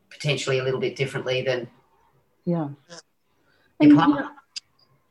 [0.10, 1.70] potentially a little bit differently than
[2.44, 2.68] yeah.
[3.80, 4.30] And, you know,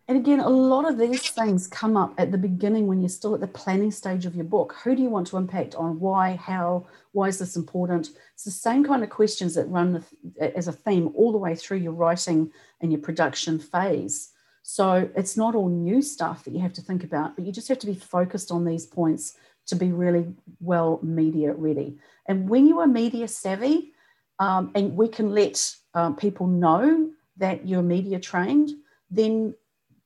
[0.09, 3.35] and again, a lot of these things come up at the beginning when you're still
[3.35, 4.77] at the planning stage of your book.
[4.85, 5.99] Who do you want to impact on?
[5.99, 6.37] Why?
[6.37, 6.87] How?
[7.13, 8.11] Why is this important?
[8.35, 10.05] It's the same kind of questions that run
[10.41, 14.31] as a theme all the way through your writing and your production phase.
[14.63, 17.69] So it's not all new stuff that you have to think about, but you just
[17.69, 19.37] have to be focused on these points
[19.67, 21.99] to be really well media ready.
[22.27, 23.93] And when you are media savvy,
[24.39, 28.71] um, and we can let um, people know that you're media trained,
[29.11, 29.55] then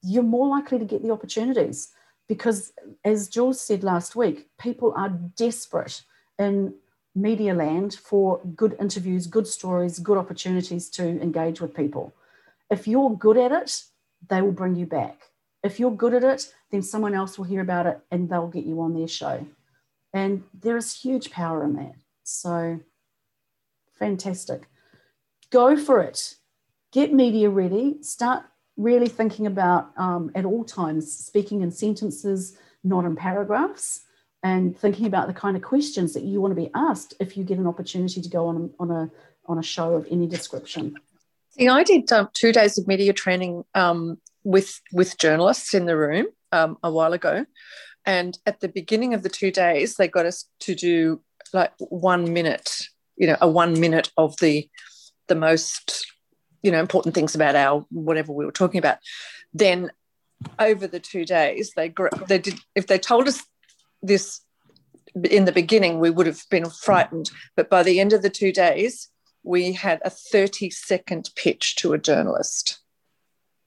[0.02, 1.92] you're more likely to get the opportunities
[2.28, 2.72] because
[3.04, 6.02] as Jules said last week, people are desperate
[6.38, 6.74] in
[7.14, 12.14] media land for good interviews, good stories, good opportunities to engage with people.
[12.70, 13.82] If you're good at it,
[14.28, 15.30] they will bring you back.
[15.64, 18.64] If you're good at it, then someone else will hear about it and they'll get
[18.64, 19.44] you on their show.
[20.12, 21.94] And there is huge power in that.
[22.22, 22.78] So
[23.98, 24.68] fantastic.
[25.50, 26.36] Go for it.
[26.92, 28.02] Get media ready.
[28.02, 28.44] Start
[28.80, 34.02] really thinking about um, at all times speaking in sentences, not in paragraphs,
[34.42, 37.44] and thinking about the kind of questions that you want to be asked if you
[37.44, 39.10] get an opportunity to go on, on, a,
[39.46, 40.94] on a show of any description.
[41.50, 45.96] See, I did um, two days of media training um, with, with journalists in the
[45.96, 47.44] room um, a while ago.
[48.06, 51.20] And at the beginning of the two days, they got us to do
[51.52, 52.70] like one minute,
[53.16, 54.68] you know, a one minute of the
[55.26, 56.06] the most
[56.62, 58.98] you know important things about our whatever we were talking about
[59.52, 59.90] then
[60.58, 63.44] over the two days they grew, they did if they told us
[64.02, 64.40] this
[65.24, 67.30] in the beginning we would have been frightened.
[67.56, 69.08] But by the end of the two days
[69.42, 72.78] we had a 30 second pitch to a journalist.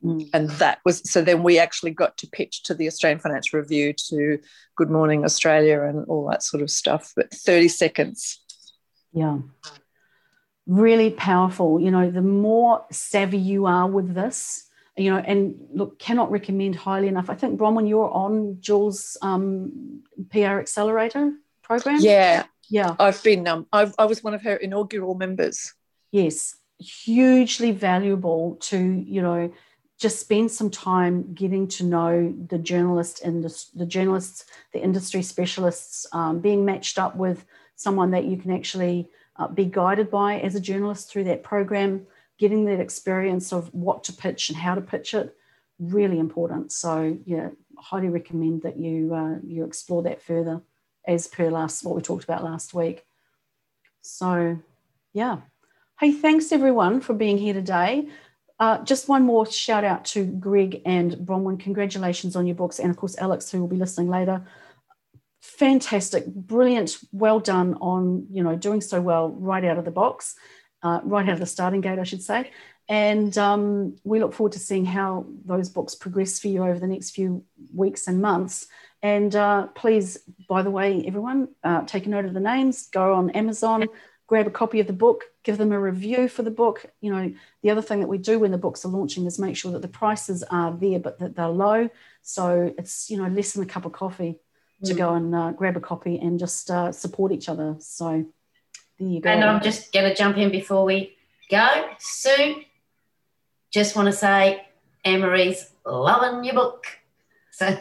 [0.03, 0.29] Mm.
[0.33, 3.93] and that was so then we actually got to pitch to the australian financial review
[4.09, 4.37] to
[4.75, 8.41] good morning australia and all that sort of stuff but 30 seconds.
[9.13, 9.37] Yeah
[10.67, 11.79] really powerful.
[11.79, 16.75] You know, the more savvy you are with this, you know, and look, cannot recommend
[16.75, 17.29] highly enough.
[17.29, 21.33] I think Bronwyn, you're on Jules' um, PR Accelerator
[21.63, 21.97] program.
[21.99, 22.95] Yeah, yeah.
[22.99, 23.47] I've been.
[23.47, 25.73] Um, I've, I was one of her inaugural members.
[26.11, 29.51] Yes, hugely valuable to you know
[29.99, 33.43] just spend some time getting to know the journalist and
[33.73, 37.45] the journalists, the industry specialists, um, being matched up with
[37.75, 42.05] someone that you can actually uh, be guided by as a journalist through that program,
[42.37, 45.35] getting that experience of what to pitch and how to pitch it,
[45.79, 46.71] really important.
[46.71, 50.61] So yeah, highly recommend that you uh, you explore that further,
[51.07, 53.05] as per last what we talked about last week.
[54.01, 54.59] So
[55.13, 55.37] yeah,
[55.99, 58.09] hey, thanks everyone for being here today.
[58.59, 61.59] Uh, just one more shout out to Greg and Bronwyn.
[61.59, 64.45] Congratulations on your books, and of course Alex, who will be listening later
[65.43, 70.35] fantastic, brilliant, well done on you know doing so well right out of the box,
[70.81, 72.49] uh, right out of the starting gate, I should say.
[72.89, 76.87] And um, we look forward to seeing how those books progress for you over the
[76.87, 78.67] next few weeks and months.
[79.01, 80.17] And uh, please,
[80.49, 82.87] by the way, everyone, uh, take a note of the names.
[82.87, 83.85] Go on Amazon,
[84.27, 86.85] grab a copy of the book, give them a review for the book.
[86.99, 89.57] You know, the other thing that we do when the books are launching is make
[89.57, 91.89] sure that the prices are there, but that they're low.
[92.21, 94.39] So it's you know less than a cup of coffee
[94.85, 95.17] to go mm.
[95.17, 97.75] and uh, grab a copy and just uh, support each other.
[97.79, 98.25] So
[98.99, 99.29] there you go.
[99.29, 101.15] And I'm just going to jump in before we
[101.49, 101.85] go.
[101.99, 102.63] Sue,
[103.71, 104.65] just want to say
[105.03, 106.85] Emery's loving your book.
[107.51, 107.77] So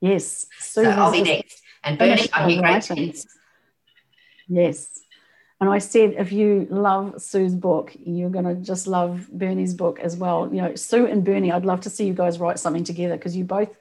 [0.00, 1.62] yes, Sue so I'll be next.
[1.84, 3.26] And Bernie, I hear great things.
[4.48, 5.00] Yes.
[5.60, 10.00] And I said, if you love Sue's book, you're going to just love Bernie's book
[10.00, 10.52] as well.
[10.52, 13.36] You know, Sue and Bernie, I'd love to see you guys write something together because
[13.36, 13.78] you both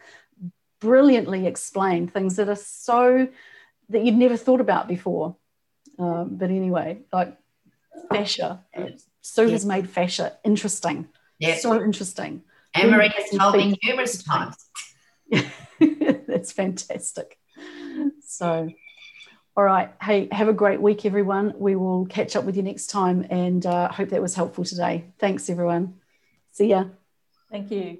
[0.81, 3.29] brilliantly explain things that are so
[3.89, 5.37] that you'd never thought about before.
[5.97, 7.37] Um, but anyway, like
[8.11, 8.65] fascia,
[9.21, 11.07] Sue has made fascia interesting.
[11.39, 11.55] Yeah.
[11.55, 12.43] So interesting.
[12.73, 14.55] Anne Marie has told me numerous times.
[16.27, 17.37] That's fantastic.
[18.23, 18.69] So,
[19.55, 19.93] All right.
[20.01, 21.53] Hey, have a great week, everyone.
[21.57, 25.11] We will catch up with you next time and uh, hope that was helpful today.
[25.19, 25.95] Thanks, everyone.
[26.51, 26.85] See ya.
[27.51, 27.99] Thank you.